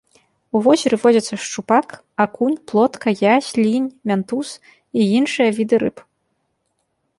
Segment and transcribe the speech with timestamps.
[0.51, 1.87] У возеры водзяцца шчупак,
[2.25, 5.97] акунь, плотка, язь, лінь, мянтуз і іншыя віды рыб.